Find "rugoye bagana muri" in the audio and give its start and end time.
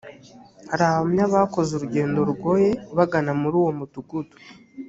2.29-3.55